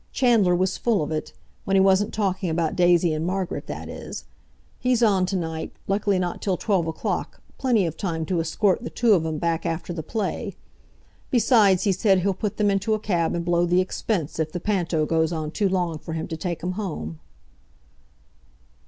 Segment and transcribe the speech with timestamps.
[0.11, 4.25] Chandler was full of it—when he wasn't talking about Daisy and Margaret, that is.
[4.79, 8.89] He's on to night, luckily not till twelve o'clock; plenty of time to escort the
[8.89, 10.55] two of 'em back after the play.
[11.29, 14.59] Besides, he said he'll put them into a cab and blow the expense, if the
[14.59, 17.19] panto' goes on too long for him to take 'em home."